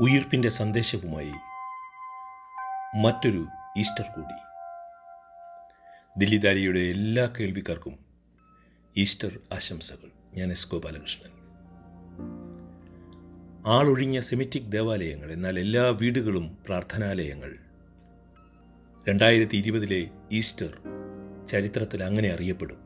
[0.00, 1.32] ഉയിർപ്പിന്റെ സന്ദേശവുമായി
[2.96, 3.46] മറ്റൊരു
[3.78, 4.34] ഈസ്റ്റർ കൂടി.
[6.18, 7.98] ദില്ലിദാരിയുടെ എല്ലാ കേൾവിക്കാർക്കും
[8.96, 10.10] ഈസ്റ്റർ ആശംസകൾ.
[10.34, 11.30] ഞാൻ എസ് ഗോപാലകൃഷ്ണൻ
[13.66, 17.56] ആളൊഴിഞ്ഞ സെമിറ്റിക് ദേവാലയങ്ങൾ എന്നാൽ എല്ലാ വീടുകളും പ്രാർത്ഥനാലയങ്ങൾ.
[19.08, 20.78] രണ്ടായിരത്തി ഇരുപതിലെ ഈസ്റ്റർ
[21.46, 22.78] ചരിത്രത്തിൽ അങ്ങനെ അറിയപ്പെടും.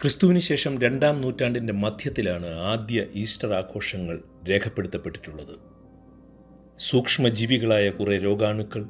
[0.00, 5.71] ക്രിസ്തുവിന് ശേഷം രണ്ടാം നൂറ്റാണ്ടിന്റെ മധ്യത്തിലാണ് ആദ്യ ഈസ്റ്റർ ആഘോഷങ്ങൾ രേഖപ്പെടുത്തപ്പെട്ടിട്ടുള്ളത്.
[6.78, 8.84] സൂക്ഷ്മജീവികളായ കുറേ രോഗാണുക്കൾ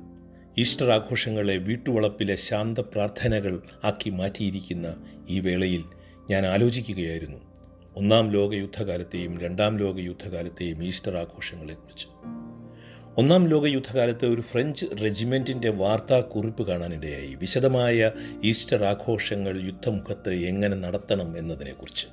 [0.59, 4.89] ഈസ്റ്റർ ആഘോഷങ്ങളെ വീട്ടുവളപ്പിലെ ശാന്ത പ്രാർത്ഥനകൾ ആക്കി മാറ്റിയിരിക്കുന്ന
[5.29, 5.83] ഈ വേളയിൽ
[6.31, 7.41] ഞാൻ ആലോചിക്കുകയായിരുന്നു.
[7.97, 12.09] ഒന്നാം ലോക യുദ്ധകാലത്തെയും രണ്ടാം ലോക യുദ്ധകാലത്തെയും ഈസ്റ്റർ ആഘോഷങ്ങളെക്കുറിച്ച്
[13.19, 17.35] ഒന്നാം ലോക യുദ്ധകാലത്ത് ഒരു ഫ്രഞ്ച് റെജിമെന്റിന്റെ വാർത്താക്കുറിപ്പ് കാണാനിടയായി.
[17.35, 18.11] വിശദമായ
[18.45, 22.07] ഈസ്റ്റർ ആഘോഷങ്ങൾ യുദ്ധമുഖത്ത് എങ്ങനെ നടത്തണം എന്നതിനെക്കുറിച്ച്.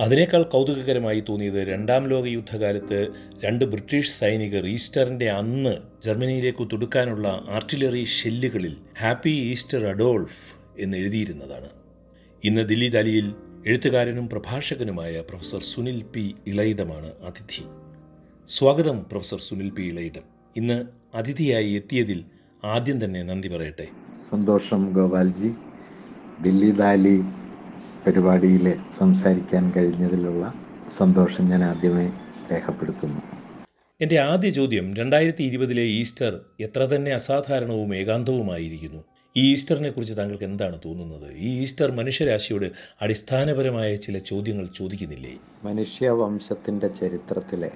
[0.00, 3.08] അതിനേക്കാൾ കൗതുകകരമായി തോന്നിയത് രണ്ടാം ലോക യുദ്ധകാലത്ത്
[3.44, 11.68] രണ്ട് ബ്രിട്ടീഷ് സൈനികർ ഈസ്റ്ററിന്റെ അന്ന് ജർമ്മനിയിലേക്ക് തുടുക്കാനുള്ള ആർട്ടിലറി ഷെല്ലുകളിൽ ഹാപ്പി ഈസ്റ്റർ അഡോൾഫ് എന്ന് എഴുതിയിരുന്നതാണ്.
[12.44, 13.34] ഇന്ന് ദില്ലി ദാലിയിൽ
[13.66, 17.62] എഴുത്തുകാരനും പ്രഭാഷകനുമായ പ്രൊഫസർ സുനിൽ പി ഇളയിടമാണ് അതിഥി.
[18.48, 20.22] സ്വാഗതം പ്രൊഫസർ സുനിൽ പി ഇളയിടം.
[20.56, 22.24] ഇന്ന് അതിഥിയായി എത്തിയതിൽ
[22.64, 23.88] ആദ്യം തന്നെ നന്ദി പറയട്ടെ.
[24.30, 25.48] സന്തോഷം ഗോപാൽജി.
[26.42, 27.20] ദില്ലി ദാലി
[28.06, 30.54] പരിപാടിയിൽ സംസാരിക്കാൻ കഴിഞ്ഞതിലുള്ള
[30.90, 32.06] സന്തോഷം ഞാൻ ആദ്യമേ
[32.52, 33.20] രേഖപ്പെടുത്തുന്നു.
[34.00, 39.04] എന്റെ ആദ്യ ചോദ്യം രണ്ടായിരത്തി ഇരുപതിലെ ഈസ്റ്റർ എത്ര തന്നെ അസാധാരണവും ഏകാന്തവുമായിരിക്കുന്നു.
[39.36, 41.32] ഈ ഈസ്റ്ററിനെ കുറിച്ച് താങ്കൾക്ക് എന്താണ് തോന്നുന്നത്?
[41.36, 45.34] ഈ ഈസ്റ്റർ മനുഷ്യരാശിയോട് അടിസ്ഥാനപരമായ ചില ചോദ്യങ്ങൾ ചോദിക്കുന്നില്ലേ?
[45.64, 47.70] മനുഷ്യവംശത്തിന്റെ ചരിത്രത്തിലെ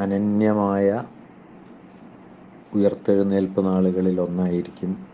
[0.00, 1.04] അനന്യമായ
[2.74, 5.06] ഉയർത്തെഴുന്നേൽപ്പ് നാളുകളിൽ ഒന്നായിരിക്കും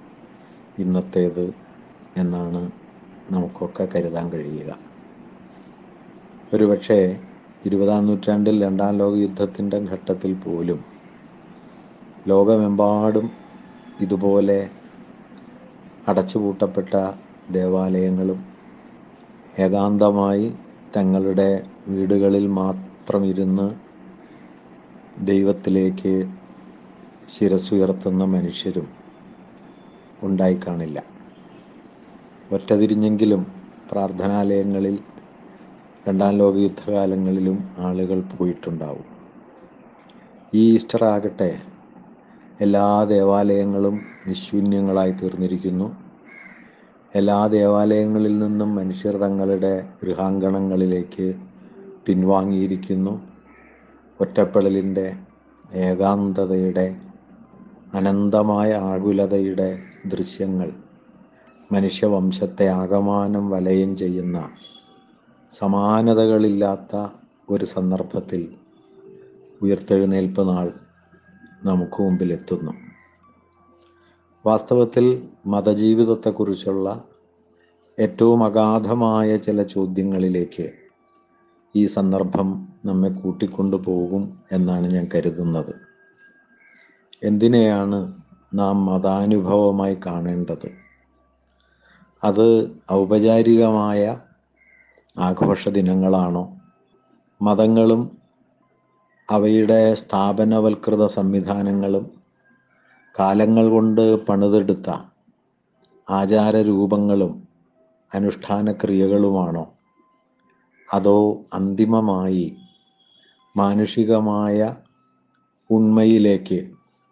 [0.79, 1.55] ഇന്നത്തേത്
[2.17, 2.84] എന്നാണ്
[3.31, 4.79] നമുക്കൊക്കെ കരുതാൻ കഴിയുക.
[6.53, 7.21] ഒരുപക്ഷെ
[7.65, 10.85] ഇരുപതാം നൂറ്റാണ്ടിൽ രണ്ടാം ലോക യുദ്ധത്തിന്റെ ഘട്ടത്തിൽ പോലും
[12.27, 13.31] ലോകമെമ്പാടും
[14.01, 14.71] ഇതുപോലെ
[16.09, 16.95] അടച്ചുപൂട്ടപ്പെട്ട
[17.51, 18.45] ദേവാലയങ്ങളും
[19.59, 20.55] ഏകാന്തമായി
[20.97, 23.75] തങ്ങളുടെ വീടുകളിൽ മാത്രം ഇരുന്ന്
[25.19, 26.29] ദൈവത്തിലേക്ക്
[27.37, 28.89] ശിരസുയർത്തുന്ന മനുഷ്യരും
[30.23, 31.14] ഉണ്ടായി കാണില്ല
[32.55, 33.43] ഒറ്റതിരിഞ്ഞെങ്കിലും
[33.93, 34.97] പ്രാർത്ഥനാലയങ്ങളിൽ
[36.09, 39.07] രണ്ടാം ലോക യുദ്ധകാലങ്ങളിലും ആളുകൾ പോയിട്ടുണ്ടാവും.
[40.55, 41.51] ഈ ഈസ്റ്റർ ആകട്ടെ
[42.61, 45.89] എല്ലാ ദേവാലയങ്ങളും നിശൂന്യങ്ങളായി തീർന്നിരിക്കുന്നു.
[47.15, 51.27] എല്ലാ ദേവാലയങ്ങളിൽ നിന്നും മനുഷ്യർ തങ്ങളുടെ ഗൃഹാങ്കണങ്ങളിലേക്ക്
[52.07, 53.15] പിൻവാങ്ങിയിരിക്കുന്നു.
[54.21, 55.07] ഒറ്റപ്പെടലിന്റെ
[55.89, 56.87] ഏകാന്തതയുടെ
[57.95, 59.69] അനന്തമായ ആകുലതയുടെ
[60.07, 60.69] ദൃശ്യങ്ങൾ
[61.73, 64.51] മനുഷ്യവംശത്തെ ആകമാനം വലയം ചെയ്യുന്ന
[65.59, 67.09] സമാനതകളില്ലാത്ത
[67.49, 68.55] ഒരു സന്ദർഭത്തിൽ
[69.63, 70.73] ഉയർത്തെഴുന്നേൽപ്പ് നാൾ
[71.65, 72.73] നമുക്ക് മുമ്പിലെത്തുന്നു.
[74.47, 77.05] വാസ്തവത്തിൽ മതജീവിതത്തെക്കുറിച്ചുള്ള
[77.99, 80.71] ഏറ്റവും അഗാധമായ ചില ചോദ്യങ്ങളിലേക്ക്
[81.77, 85.75] ഈ സന്ദർഭം നമ്മെ കൂട്ടിക്കൊണ്ടുപോകും എന്നാണ് ഞാൻ കരുതുന്നത്.
[87.23, 88.15] എന്തിനെയാണ്
[88.55, 90.84] നാം മതാനുഭവമായി കാണേണ്ടത്?
[92.25, 92.47] അത്
[92.93, 94.03] ഔപചാരികമായ
[95.17, 96.45] ആഘോഷ ദിനങ്ങളാണോ?
[97.41, 98.03] മതങ്ങളും
[99.29, 102.05] അവയുടെ സ്ഥാപനവൽകൃത സംവിധാനങ്ങളും
[103.15, 104.89] കാലങ്ങൾ കൊണ്ട് പണിതെടുത്ത
[106.09, 107.33] ആചാരരൂപങ്ങളും
[108.13, 109.65] അനുഷ്ഠാന ക്രിയകളുമാണോ
[110.89, 111.19] അതോ
[111.55, 112.47] അന്തിമമായി
[113.57, 114.59] മാനുഷികമായ
[115.71, 116.59] ഉണ്മയിലേക്ക്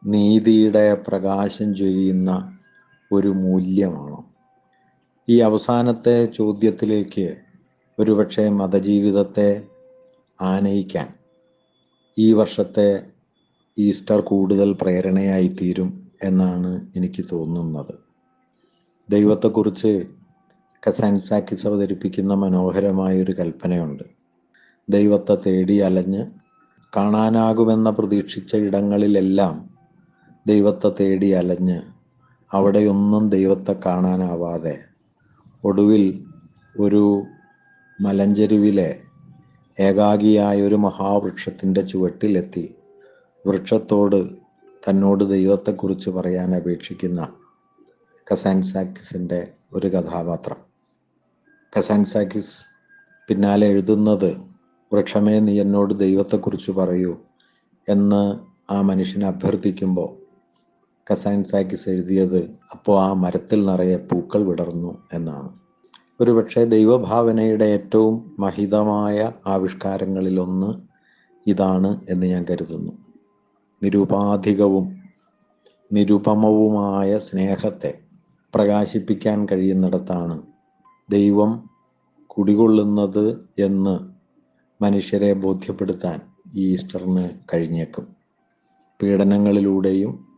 [0.02, 2.30] നീതിയുടെ പ്രകാശം ചെയ്യുന്ന
[3.10, 4.11] ഒരു മൂല്യമാണോ?
[5.28, 7.36] ഈ അവസാനത്തെ ചോദ്യത്തിലേക്ക്
[7.98, 9.62] ഒരുപക്ഷെ മതജീവിതത്തെ
[10.40, 11.08] ആനയിക്കാൻ
[12.18, 13.02] ഈ വർഷത്തെ
[13.78, 17.94] ഈസ്റ്റർ കൂടുതൽ പ്രേരണയായി തീരും എന്നാണ് എനിക്ക് തോന്നുന്നത്.
[19.10, 20.06] ദൈവത്തെക്കുറിച്ച്
[20.88, 24.04] കസാൻസാക്കിസ് അവതരിപ്പിക്കുന്ന മനോഹരമായ ഒരു കൽപ്പനയുണ്ട്.
[24.88, 26.26] ദൈവത്തെ തേടി അലഞ്ഞ്
[26.96, 29.70] കാണാനാകുമെന്ന പ്രതീക്ഷിച്ച ഇടങ്ങളിലെല്ലാം
[30.46, 31.82] ദൈവത്തെ തേടി അലഞ്ഞ്
[32.54, 34.91] അവിടെയൊന്നും ദൈവത്തെ കാണാനാവാതെ
[35.64, 36.24] ഒടുവിൽ
[36.80, 37.22] ഒരു
[38.00, 39.00] മലഞ്ചെരുവിലെ
[39.80, 42.74] ഏകാഗിയായ ഒരു മഹാവൃക്ഷത്തിന്റെ ചുവട്ടിലെത്തി.
[43.46, 44.28] വൃക്ഷത്തോട്
[44.88, 47.28] തന്നോട് ദൈവത്തെക്കുറിച്ച് പറയാൻ അപേക്ഷിക്കുന്ന
[48.32, 50.56] കസാൻസാക്കിസിന്റെ ഒരു കഥാപാത്രം.
[51.78, 52.64] കസാൻസാക്കിസ്
[53.28, 54.36] പിന്നാലെ എഴുതുന്നത്
[54.92, 57.16] വൃക്ഷമേ നീ എന്നോട് ദൈവത്തെക്കുറിച്ച് പറയൂ
[57.88, 58.38] എന്ന്
[58.72, 60.21] ആ മനുഷ്യനെ അഭ്യർത്ഥിക്കുമ്പോൾ
[61.10, 65.58] കസാൻസാക്കിസ് എഴുതിയത് അപ്പോൾ ആ മരത്തിൽ നിറയെ പൂക്കൾ വിടർന്നു എന്നാണ്.
[66.20, 70.74] ഒരുപക്ഷെ ദൈവഭാവനയുടെ ഏറ്റവും മഹിതമായ ആവിഷ്കാരങ്ങളിലൊന്ന്
[71.46, 72.92] ഇതാണ് എന്ന് ഞാൻ കരുതുന്നു.
[73.82, 75.02] നിരുപാധികവും
[75.92, 77.98] നിരുപമവുമായ സ്നേഹത്തെ
[78.54, 80.42] പ്രകാശിപ്പിക്കാൻ കഴിയുന്നിടത്താണ്
[81.10, 81.70] ദൈവം
[82.26, 84.12] കുടികൊള്ളുന്നത് എന്ന്
[84.82, 86.20] മനുഷ്യരെ ബോധ്യപ്പെടുത്താൻ
[86.54, 88.06] ഈ ഈസ്റ്ററിന് കഴിഞ്ഞേക്കും.
[89.02, 90.31] പീഡനങ്ങളിലൂടെയും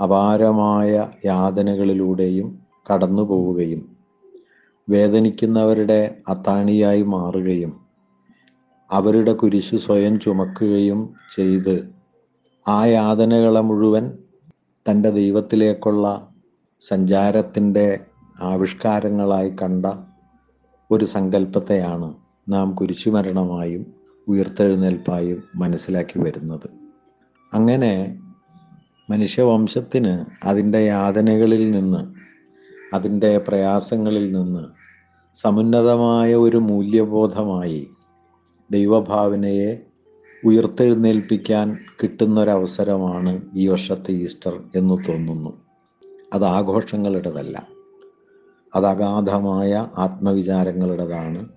[0.00, 3.82] അപാരമായ യാതനകളിലൂടെയും കടന്നു പോവുകയും
[4.88, 7.72] വേദനിക്കുന്നവരുടെ അത്താണിയായി മാറുകയും
[8.90, 11.92] അവരുടെ കുരിശ് സ്വയം ചുമക്കുകയും ചെയ്ത്
[12.68, 14.04] ആ യാതനകളെ മുഴുവൻ
[14.86, 16.28] തന്റെ ദൈവത്തിലേക്കുള്ള
[16.82, 18.00] സഞ്ചാരത്തിന്റെ
[18.42, 19.86] ആവിഷ്കാരങ്ങളായി കണ്ട
[20.90, 22.14] ഒരു സങ്കല്പത്തെയാണ്
[22.48, 23.86] നാം കുരിശുമരണമായും
[24.28, 26.68] ഉയർത്തെഴുന്നേൽപ്പായും മനസ്സിലാക്കി വരുന്നത്.
[27.52, 28.20] അങ്ങനെ
[29.10, 32.14] മനുഷ്യവംശത്തിന് അതിന്റെ യാതനകളിൽ നിന്ന്
[32.94, 34.64] അതിന്റെ പ്രയാസങ്ങളിൽ നിന്ന്
[35.40, 37.90] സമുന്നതമായ ഒരു മൂല്യബോധമായി
[38.70, 39.76] ദൈവഭാവനയെ
[40.44, 45.60] ഉയർത്തെഴുന്നേൽപ്പിക്കാൻ കിട്ടുന്നൊരവസരമാണ് ഈ വർഷത്തെ ഈസ്റ്റർ എന്ന് തോന്നുന്നു.
[46.32, 47.68] അത് ആഘോഷങ്ങളുടേതല്ല.
[48.76, 48.86] അത്
[49.98, 51.48] ആത്മവിചാരങ്ങളുടേതാണ്.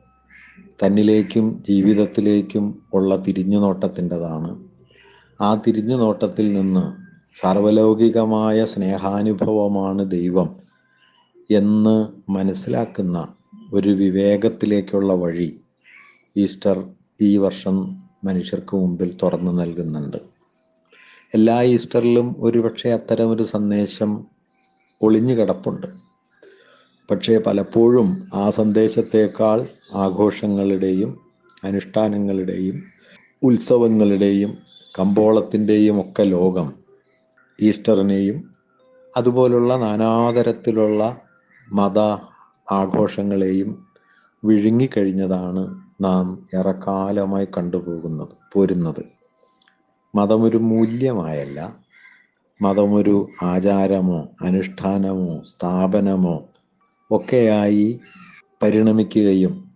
[0.83, 4.63] തന്നിലേക്കും ജീവിതത്തിലേക്കും ഉള്ള തിരിഞ്ഞുനോട്ടത്തിന്റെതാണ്.
[5.41, 10.56] ആ തിരിഞ്ഞുനോട്ടത്തിൽ നിന്ന് സർവലൗകികമായ സ്നേഹാനുഭവമാണ് ദൈവം
[11.51, 13.27] എന്ന് മനസ്സിലാക്കുന്ന
[13.74, 15.59] ഒരു വിവേകത്തിലേക്കുള്ള വഴി
[16.35, 16.89] ഈസ്റ്റർ
[17.21, 17.75] ഈ വർഷം
[18.24, 20.18] മനുഷ്യർക്ക് മുമ്പിൽ തുറന്നു നൽകുന്നുണ്ട്.
[21.33, 24.25] എല്ലാ ഈസ്റ്ററിലും ഒരുപക്ഷെ അത്തരമൊരു സന്ദേശം
[25.01, 25.88] ഒളിഞ്ഞു കിടപ്പുണ്ട്.
[27.12, 31.19] പക്ഷേ പലപ്പോഴും ആ സന്ദേശത്തേക്കാൾ ആഘോഷങ്ങളുടെയും
[31.63, 32.83] അനുഷ്ഠാനങ്ങളുടെയും
[33.44, 34.57] ഉത്സവങ്ങളുടെയും
[35.00, 36.87] കമ്പോളത്തിന്റെയും ഒക്കെ ലോകം
[37.62, 38.56] ഈസ്റ്ററിനെയും
[39.18, 41.18] അതുപോലുള്ള നാനാതരത്തിലുള്ള
[41.74, 42.00] മത
[42.71, 43.88] ആഘോഷങ്ങളെയും
[44.44, 49.06] വിഴുങ്ങിക്കഴിഞ്ഞതാണ് നാം ഏറെക്കാലമായി കണ്ടുപോകുന്നത് പോരുന്നത്.
[50.15, 51.75] മതമൊരു മൂല്യമായല്ല.
[52.62, 56.50] മതമൊരു ആചാരമോ അനുഷ്ഠാനമോ സ്ഥാപനമോ
[57.12, 58.00] ഒക്കെയായി
[58.63, 59.71] പരിണമിക്കുകയും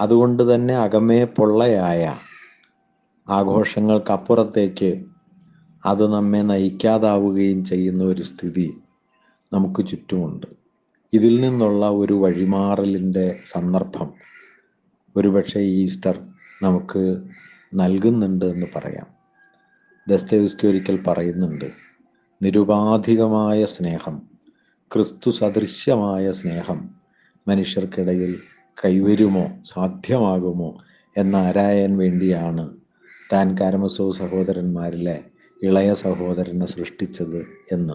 [0.00, 2.16] അതുകൊണ്ട് തന്നെ അകമേ പൊള്ളയായ
[3.28, 5.11] ആഘോഷങ്ങൾക്കപ്പുറത്തേക്ക്
[5.86, 8.78] അത് നമ്മെ നയിക്കാതാവുകയും ചെയ്യുന്ന ഒരു സ്ഥിതി
[9.52, 10.46] നമുക്ക് ചുറ്റുമുണ്ട്.
[11.12, 14.12] ഇതിൽ നിന്നുള്ള ഒരു വഴിമാറലിന്റെ സന്ദർഭം
[15.16, 16.18] ഒരുപക്ഷെ ഈസ്റ്റർ
[16.62, 17.22] നമുക്ക്
[17.74, 19.06] നൽകുന്നുണ്ട് എന്ന് പറയാം.
[20.08, 21.70] ദസ്തവിസ്കി ഒരിക്കൽ പറയുന്നുണ്ട്
[22.42, 24.22] നിരുപാധികമായ സ്നേഹം
[24.94, 26.90] ക്രിസ്തു സദൃശ്യമായ സ്നേഹം
[27.48, 28.38] മനുഷ്യർക്കിടയിൽ
[28.84, 30.78] കൈവരുമോ സാധ്യമാകുമോ
[31.16, 32.76] എന്നാരായാൻ വേണ്ടിയാണ്
[33.32, 35.24] താൻ കാരമസോ സഹോദരന്മാരിലെ
[35.62, 37.94] ഇളയ സഹോദരനെ സൃഷ്ടിച്ചത് എന്ന്.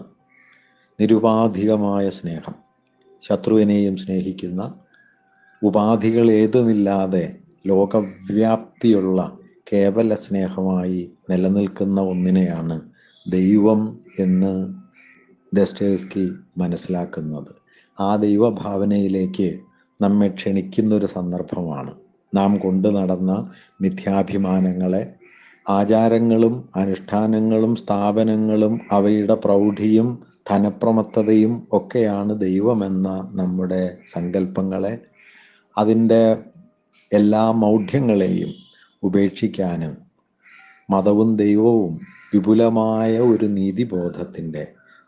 [1.00, 2.54] നിരുപാധികമായ സ്നേഹം.
[3.28, 4.74] ശത്രുവിനെയും സ്നേഹിക്കുന്ന
[5.62, 7.36] ഉപാധികൾ ഏതുമില്ലാതെ
[7.66, 9.38] ലോകവ്യാപ്തിയുള്ള
[9.72, 12.80] കേവല സ്നേഹമായി നിലനിൽക്കുന്ന ഒന്നിനെയാണ്
[13.28, 14.74] ദൈവം എന്ന്
[15.54, 17.54] ദസ്റ്റേസ്കി മനസ്സിലാക്കുന്നത്.
[18.02, 19.60] ആ ദൈവഭാവനയിലേക്ക്
[20.02, 21.94] നമ്മെ ക്ഷണിക്കുന്നൊരു സന്ദർഭമാണ്.
[22.34, 25.14] നാം കൊണ്ടു നടന്ന മിഥ്യാഭിമാനങ്ങളെ
[25.68, 30.08] ആചാരങ്ങളും അനുഷ്ഠാനങ്ങളും സ്ഥാപനങ്ങളും അവയുടെ പ്രൗഢിയും
[30.50, 33.82] ധനപ്രമത്തതയും ഒക്കെയാണ് ദൈവമെന്ന നമ്മുടെ
[34.14, 35.00] സങ്കല്പങ്ങളെ
[35.76, 36.22] അതിന്റെ
[37.12, 38.52] എല്ലാ മൗഢ്യങ്ങളെയും
[39.02, 39.96] ഉപേക്ഷിക്കാനും
[40.90, 41.92] മതവും ദൈവവും
[42.34, 44.64] വിപുലമായ ഒരു നീതിബോധത്തിന്റെ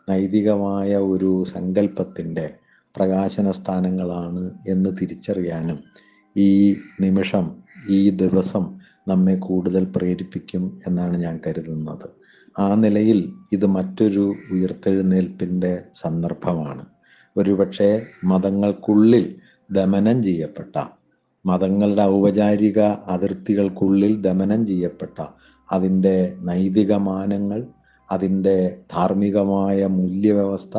[0.09, 2.45] നൈതികമായ ഒരു സങ്കല്പത്തിന്റെ
[2.95, 5.79] പ്രകാശന സ്ഥാനങ്ങളാണ് എന്ന് തിരിച്ചറിയാനും
[6.35, 6.49] ഈ
[7.01, 7.45] നിമിഷം
[7.89, 12.07] ഈ ദിവസം നമ്മെ കൂടുതൽ പ്രേരിപ്പിക്കും എന്നാണ് ഞാൻ കരുതുന്നത്.
[12.59, 13.19] ആ നിലയിൽ
[13.51, 16.83] ഇത് മറ്റൊരു ഉയർത്തെഴുന്നേൽപ്പിന്റെ സന്ദർഭമാണ്.
[17.37, 17.89] ഒരുപക്ഷെ
[18.25, 19.25] മതങ്ങൾക്കുള്ളിൽ
[19.71, 20.75] ദമനം ചെയ്യപ്പെട്ട
[21.45, 25.17] മതങ്ങളുടെ ഔപചാരിക അതിർത്തികൾക്കുള്ളിൽ ദമനം ചെയ്യപ്പെട്ട
[25.71, 27.61] അതിന്റെ നൈതിക മാനങ്ങൾ
[28.09, 28.55] അതിന്റെ
[28.91, 30.77] ധാർമ്മികമായ മൂല്യവ്യവസ്ഥ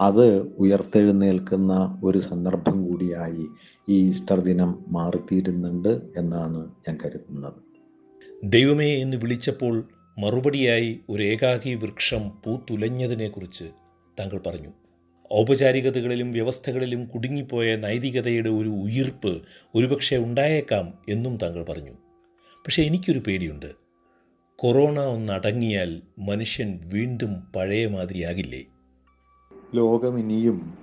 [0.00, 3.46] അത് ഉയർത്തെഴുന്നേൽക്കുന്ന ഒരു സന്ദർഭം കൂടിയായി
[3.88, 7.52] ഈ ഈസ്റ്റർ ദിനം മാറിത്തീരുന്നുണ്ട് എന്നാണ് ഞാൻ കരുതുന്നത്.
[8.44, 9.88] ദൈവമേ എന്ന് വിളിച്ചപ്പോൾ
[10.18, 13.64] മറുപടിയായി ഒരു ഏകാകി വൃക്ഷം പൂത്തുലഞ്ഞതിനെക്കുറിച്ച്
[14.20, 14.68] താങ്കൾ പറഞ്ഞു.
[15.40, 19.42] ഔപചാരികതകളിലും വ്യവസ്ഥകളിലും കുടുങ്ങിപ്പോയ നൈതികതയുടെ ഒരു ഉയിർപ്പ്
[19.74, 21.92] ഒരുപക്ഷെ ഉണ്ടായേക്കാം എന്നും താങ്കൾ പറഞ്ഞു.
[22.66, 23.72] പക്ഷേ എനിക്കൊരു പേടിയുണ്ട്.
[24.56, 28.64] കൊറോണ ഒന്നടങ്ങിയാൽ മനുഷ്യൻ വീണ്ടും പഴയ മാതിരിയാകില്ലേ
[29.74, 30.74] ലോകം ഇനിയും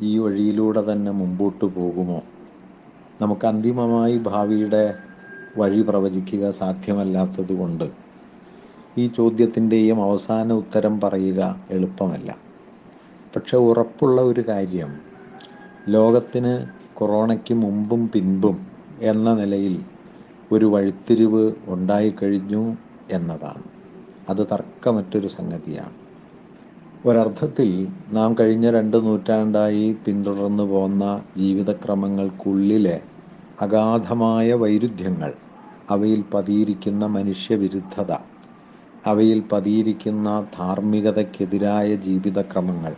[0.00, 2.22] ഈ വഴിയിലൂടെ തന്നെ മുമ്പോട്ട് പോകുമോ?
[3.20, 4.94] നമുക്ക് അന്തിമമായി ഭാവിയുടെ
[5.58, 7.90] വഴി പ്രവചിക്കുക സാധ്യമല്ലാത്തത് കൊണ്ട്
[8.98, 12.38] ഈ ചോദ്യത്തിന്റെയും അവസാന ഉത്തരം പറയുക എളുപ്പമല്ല.
[13.36, 14.96] പക്ഷെ ഉറപ്പുള്ള ഒരു കാര്യം
[15.88, 18.66] ലോകത്തിന് കൊറോണയ്ക്ക് മുമ്പും പിൻപും
[19.00, 19.82] എന്ന നിലയിൽ
[20.52, 22.76] ഒരു വഴിത്തിരിവ് ഉണ്ടായിക്കഴിഞ്ഞു
[23.10, 23.62] എന്നതാണ്.
[24.28, 26.03] അത് തർക്കമറ്റൊരു സംഗതിയാണ്.
[27.06, 33.00] ഒരർത്ഥത്തിൽ നാം കഴിഞ്ഞ രണ്ട് നൂറ്റാണ്ടായി പിന്തുടർന്നു പോന്ന ജീവിതക്രമങ്ങൾക്കുള്ളിലെ
[33.60, 35.32] അഗാധമായ വൈരുദ്ധ്യങ്ങൾ
[35.90, 38.12] അവയിൽ പതിയിരിക്കുന്ന മനുഷ്യവിരുദ്ധത
[39.06, 42.94] അവയിൽ പതിയിരിക്കുന്ന ധാർമ്മികതയ്ക്കെതിരായ ജീവിതക്രമങ്ങൾ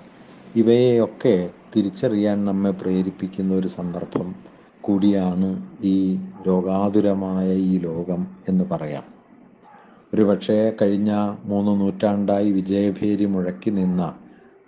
[0.56, 4.34] ഇവയെയൊക്കെ തിരിച്ചറിയാൻ നമ്മെ പ്രേരിപ്പിക്കുന്ന ഒരു സന്ദർഭം
[4.80, 9.15] കൂടിയാണ് ഈ രോഗാതുരമായ ഈ ലോകം എന്ന് പറയാം.
[10.14, 11.12] ഒരുപക്ഷെ കഴിഞ്ഞ
[11.44, 14.14] മൂന്ന് നൂറ്റാണ്ടായി വിജയഭേരി മുഴക്കി നിന്ന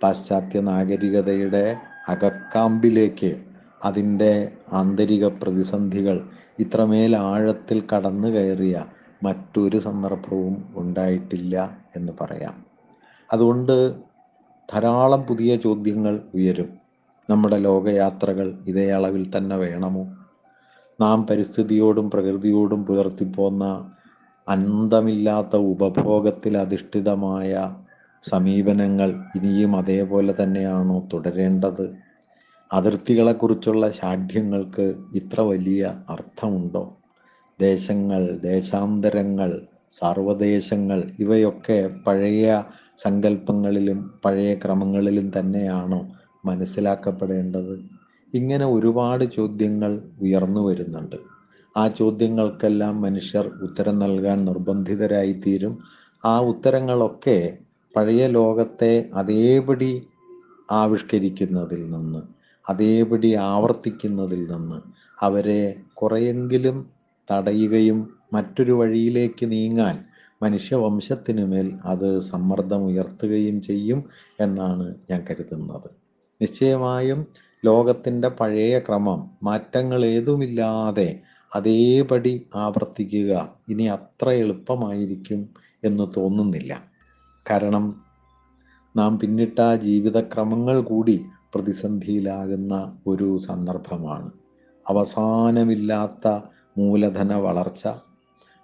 [0.03, 1.77] പാശ്ചാത്യ നാഗരികതയുടെ
[2.07, 3.41] അകക്കാമ്പിലേക്ക്
[3.83, 6.29] അതിന്റെ ആന്തരിക പ്രതിസന്ധികൾ
[6.59, 8.85] ഇത്രമേൽ ആഴത്തിൽ കടന്നു കയറിയ
[9.23, 12.65] മറ്റൊരു സന്ദർഭവും ഉണ്ടായിട്ടില്ല എന്ന് പറയാം.
[13.33, 13.93] അതുകൊണ്ട്
[14.73, 16.69] ധാരാളം പുതിയ ചോദ്യങ്ങൾ ഉയരും.
[17.29, 20.03] നമ്മുടെ ലോകയാത്രകൾ ഇതേ അളവിൽ തന്നെ വേണമോ?
[21.01, 23.91] നാം പരിസ്ഥിതിയോടും പ്രകൃതിയോടും പുലർത്തിപ്പോന്ന
[24.49, 27.51] അന്തമില്ലാത്ത ഉപഭോഗത്തിൽ അധിഷ്ഠിതമായ
[28.23, 31.85] സമീപനങ്ങൾ ഇനിയും അതേപോലെ തന്നെയാണോ തുടരേണ്ടത്?
[32.73, 36.97] അതിർത്തികളെക്കുറിച്ചുള്ള ശാഠ്യങ്ങൾക്ക് ഇത്ര വലിയ അർത്ഥമുണ്ടോ?
[37.59, 39.61] ദേശങ്ങൾ ദേശാന്തരങ്ങൾ
[39.93, 42.63] സാർവദേശങ്ങൾ ഇവയൊക്കെ പഴയ
[43.03, 46.01] സങ്കല്പങ്ങളിലും പഴയ ക്രമങ്ങളിലും തന്നെയാണോ
[46.45, 47.73] മനസ്സിലാക്കപ്പെടേണ്ടത്?
[48.33, 49.91] ഇങ്ങനെ ഒരുപാട് ചോദ്യങ്ങൾ
[50.21, 51.38] ഉയർന്നു വരുന്നുണ്ട്.
[51.77, 55.79] ആ ചോദ്യങ്ങൾക്കെല്ലാം മനുഷ്യർ ഉത്തരം നൽകാൻ നിർബന്ധിതരായിത്തീരും.
[56.25, 57.57] ആ ഉത്തരങ്ങളൊക്കെ
[57.95, 60.07] പഴയ ലോകത്തെ അതേപടി
[60.71, 62.21] ആവിഷ്കരിക്കുന്നതിൽ നിന്ന്
[62.69, 64.79] അതേപടി ആവർത്തിക്കുന്നതിൽ നിന്ന്
[65.21, 65.61] അവരെ
[65.93, 66.77] കുറെയെങ്കിലും
[67.31, 67.99] തടയുകയും
[68.33, 69.95] മറ്റൊരു വഴിയിലേക്ക് നീങ്ങാൻ
[70.43, 74.03] മനുഷ്യവംശത്തിനു മേൽ അത് സമ്മർദ്ദം ഉയർത്തുകയും ചെയ്യും
[74.39, 75.89] എന്നാണ് ഞാൻ കരുതുന്നത്.
[76.41, 77.27] നിശ്ചയമായും
[77.65, 81.09] ലോകത്തിന്റെ പഴയ ക്രമം മാറ്റങ്ങൾ ഏതുമില്ലാതെ
[81.55, 85.49] അതേപടി ആവർത്തിക്കുക ഇനി അത്ര എളുപ്പമായിരിക്കും
[85.83, 86.83] എന്ന് തോന്നുന്നില്ല.
[87.51, 88.03] കാരണം
[88.97, 91.25] നാം പിന്നിട്ട ജീവിതക്രമങ്ങൾ കൂടി
[91.55, 94.31] പ്രതിസന്ധിയിലാകുന്ന ഒരു സന്ദർഭമാണ്.
[94.89, 96.27] അവസാനമില്ലാത്ത
[96.77, 97.87] മൂലധന വളർച്ച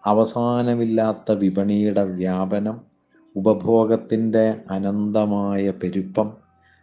[0.05, 2.81] അവസാനമില്ലാത്ത വിപണിയുടെ വ്യാപനം
[3.35, 6.33] ഉപഭോഗത്തിന്റെ അനന്തമായ പെരുപ്പം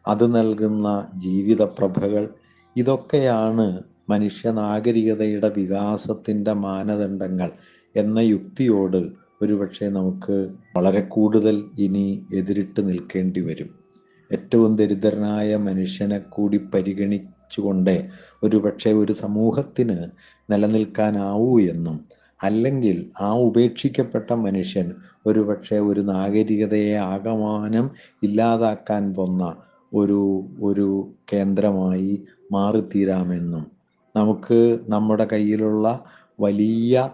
[0.07, 2.29] അത് നൽകുന്ന ജീവിതപ്രഭകൾ
[2.77, 7.50] ഇതൊക്കെയാണ് മനുഷ്യ നാഗരികതയുടെ വികാസത്തിന്റെ മാനദണ്ഡങ്ങൾ
[7.95, 9.00] എന്ന യുക്തിയോട്
[9.42, 10.37] ഒരുപക്ഷെ നമുക്ക്
[10.76, 12.07] വളരെ കൂടുതൽ ഇനി
[12.38, 13.71] എതിരിട്ട് നിൽക്കേണ്ടി വരും.
[14.31, 17.97] ഏറ്റവും ദരിദ്രനായ മനുഷ്യനെ കൂടി പരിഗണിച്ചുകൊണ്ട്
[18.42, 19.99] ഒരുപക്ഷെ ഒരു സമൂഹത്തിന്
[20.49, 21.97] നിലനിൽക്കാനാവൂ എന്നും
[22.40, 24.87] അല്ലെങ്കിൽ ആ ഉപേക്ഷിക്കപ്പെട്ട മനുഷ്യൻ
[25.26, 27.87] ഒരുപക്ഷെ ഒരു നാഗരികതയെ ആകമാനം
[28.23, 29.42] ഇല്ലാതാക്കാൻ വന്ന
[29.92, 30.21] ഒരു
[30.62, 30.88] ഒരു
[31.33, 32.12] കേന്ദ്രമായി
[32.52, 33.64] മാറിത്തീരാമെന്നും
[34.14, 35.87] നമുക്ക് നമ്മുടെ കയ്യിലുള്ള
[36.40, 37.11] വലിയ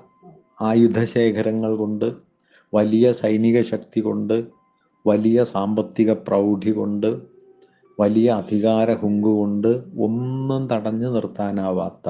[0.61, 2.09] ആയുധശേഖരങ്ങൾ കൊണ്ട്
[2.73, 4.37] വലിയ സൈനിക ശക്തി കൊണ്ട്
[5.07, 7.11] വലിയ സാമ്പത്തിക പ്രൗഢി കൊണ്ട്
[7.99, 12.09] വലിയ അധികാര ഹുങ്കു കൊണ്ട് ഒന്നും തടഞ്ഞു നിർത്താനാവാത്ത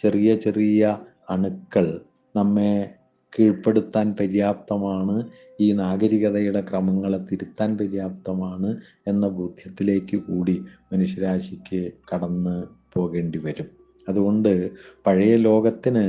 [0.00, 0.98] ചെറിയ ചെറിയ
[1.30, 1.86] അണുക്കൾ
[2.34, 2.72] നമ്മെ
[3.32, 5.16] കീഴ്പ്പെടുത്താൻ പര്യാപ്തമാണ്
[5.60, 8.76] ഈ നാഗരികതയുടെ ക്രമങ്ങളെ തിരുത്താൻ പര്യാപ്തമാണ്
[9.06, 10.56] എന്ന ബോധ്യത്തിലേക്ക് കൂടി
[10.92, 12.56] മനുഷ്യരാശിക്ക് കടന്ന്
[12.92, 13.85] പോകേണ്ടി വരും.
[14.08, 14.52] അതുകൊണ്ട്
[15.06, 16.06] പഴയ ലോകത്തിന്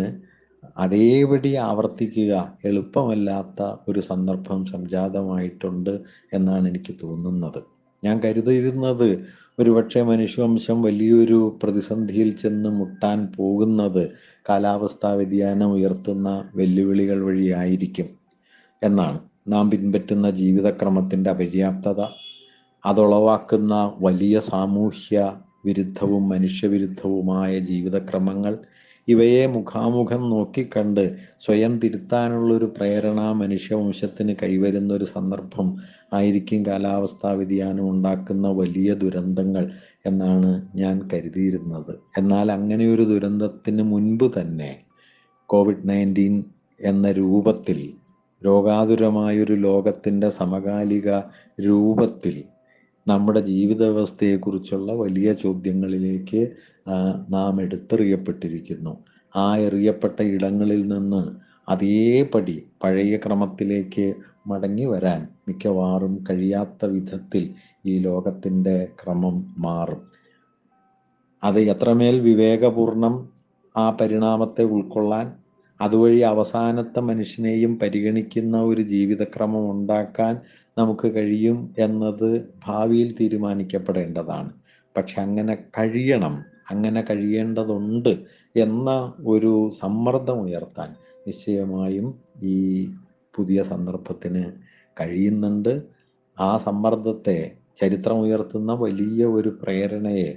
[0.77, 2.34] അതേപടി ആവർത്തിക്കുക
[2.66, 5.94] എളുപ്പമല്ലാത്ത ഒരു സന്ദർഭം സംജാതമായിട്ടുണ്ട്
[6.34, 7.60] എന്നാണ് എനിക്ക് തോന്നുന്നത്.
[8.04, 9.10] ഞാൻ കരുതിയിരുന്നത്
[9.60, 14.04] ഒരുപക്ഷെ മനുഷ്യവംശം വലിയൊരു പ്രതിസന്ധിയിൽ ചെന്ന് മുട്ടാൻ പോകുന്നത്
[14.50, 18.10] കാലാവസ്ഥാ വ്യതിയാനം ഉയർത്തുന്ന വെല്ലുവിളികൾ വഴിയായിരിക്കും
[18.82, 19.20] എന്നാണ്.
[19.48, 22.01] നാം പിൻപറ്റുന്ന ജീവിതക്രമത്തിന്റെ അപര്യാപ്തത
[22.84, 25.18] അതുളവാക്കുന്ന വലിയ സാമൂഹ്യ
[25.66, 28.54] വിരുദ്ധവും മനുഷ്യവിരുദ്ധവുമായ ജീവിതക്രമങ്ങൾ
[29.08, 35.68] ഇവയെ മുഖാമുഖം നോക്കിക്കണ്ട് സ്വയം തിരുത്താനുള്ളൊരു പ്രേരണ മനുഷ്യവംശത്തിന് കൈവരുന്ന ഒരു സന്ദർഭം
[36.14, 39.72] ആയിരിക്കും കാലാവസ്ഥാ വ്യതിയാനം ഉണ്ടാക്കുന്ന വലിയ ദുരന്തങ്ങൾ
[40.06, 41.94] എന്നാണ് ഞാൻ കരുതിയിരുന്നത്.
[42.18, 44.72] എന്നാൽ അങ്ങനെ ഒരു ദുരന്തത്തിന് മുൻപ് തന്നെ
[45.50, 46.36] കോവിഡ് നയന്റീൻ
[46.80, 47.80] എന്ന രൂപത്തിൽ
[48.42, 51.10] രോഗാതുരമായൊരു ലോകത്തിന്റെ സമകാലിക
[51.62, 52.36] രൂപത്തിൽ
[53.08, 56.42] നമ്മുടെ ജീവിത വ്യവസ്ഥയെക്കുറിച്ചുള്ള വലിയ ചോദ്യങ്ങളിലേക്ക്
[57.30, 58.98] നാം എടുത്തെറിയപ്പെട്ടിരിക്കുന്നു.
[59.36, 61.24] ആ എറിയപ്പെട്ട ഇടങ്ങളിൽ നിന്ന്
[61.70, 64.14] അതേപടി പഴയ ക്രമത്തിലേക്ക്
[64.48, 67.54] മടങ്ങി വരാൻ മിക്കവാറും കഴിയാത്ത വിധത്തിൽ
[67.86, 70.02] ഈ ലോകത്തിന്റെ ക്രമം മാറും.
[71.44, 73.30] അത് എത്രമേൽ വിവേകപൂർണം
[73.78, 75.32] ആ പരിണാമത്തെ ഉൾക്കൊള്ളാൻ
[75.82, 80.40] അതുവഴി അവസാനത്തെ മനുഷ്യനെയും പരിഗണിക്കുന്ന ഒരു ജീവിതക്രമം ഉണ്ടാക്കാൻ
[80.77, 82.29] നമുക്ക് കഴിയും എന്നത്
[82.65, 84.51] ഭാവിയിൽ തീരുമാനിക്കപ്പെടേണ്ടതാണ്.
[84.98, 86.36] പക്ഷെ അങ്ങനെ കഴിയണം
[86.72, 88.13] അങ്ങനെ കഴിയേണ്ടതുണ്ട്
[88.55, 90.89] എന്ന ഒരു സമ്മർദ്ദം ഉയർത്താൻ
[91.27, 92.07] നിശ്ചയമായും
[92.43, 92.57] ഈ
[93.36, 94.43] പുതിയ സന്ദർഭത്തിന്
[95.01, 95.74] കഴിയുന്നുണ്ട്.
[96.39, 100.29] ആ സമ്മർദ്ദത്തെ ചരിത്രം ഉയർത്തുന്ന വലിയ ഒരു പ്രേരണയെ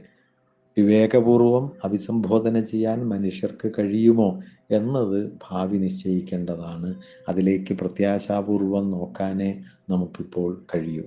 [0.78, 6.94] വിവേകപൂർവം അഭിസംബോധന ചെയ്യാൻ മനുഷ്യർക്ക് കഴിയുമോ എന്നത് ഭാവി നിശ്ചയിക്കേണ്ടതാണ്.
[7.28, 11.02] അതിലേക്ക് പ്രത്യാശാപൂർവം നോക്കാനേ നമുക്കിപ്പോൾ കഴിയൂ.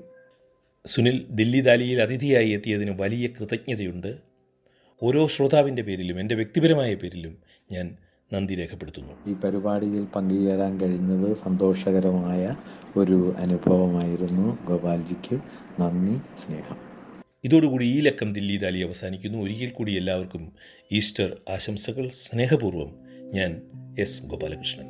[0.86, 4.18] സുനിൽ ദില്ലി ദാലിയിൽ അതിഥിയായി എത്തിയതിന് വലിയ കൃതജ്ഞതയുണ്ട്.
[5.04, 7.38] ഓരോ ശ്രോതാവിന്റെ പേരിലും എന്റെ വ്യക്തിപരമായ പേരിലും
[7.72, 7.96] ഞാൻ
[8.34, 9.14] നന്ദി രേഖപ്പെടുത്തുന്നു.
[9.28, 12.56] ഈ പരിപാടിയിൽ പങ്കുചേരാൻ കഴിഞ്ഞത് സന്തോഷകരമായ
[12.98, 15.40] ഒരു അനുഭവമായിരുന്നു ഗോപാൽജിക്ക്.
[15.82, 16.93] നന്ദി സ്നേഹം.
[17.44, 19.38] ഇതോടുകൂടി ഈ ലക്കം ദില്ലി ദാലി അവസാനിക്കുന്നു.
[19.38, 20.54] ഒരിക്കൽ കൂടി എല്ലാവർക്കും
[20.92, 22.10] ഈസ്റ്റർ ആശംസകൾ.
[22.10, 22.96] സ്നേഹപൂർവം
[23.34, 23.62] ഞാൻ
[24.00, 24.86] എസ് ഗോപാലകൃഷ്ണൻ.